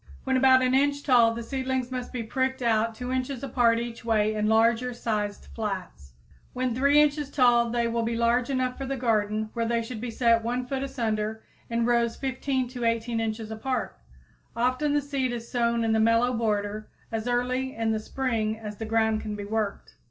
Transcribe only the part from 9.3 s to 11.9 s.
where they should be set 1 foot asunder in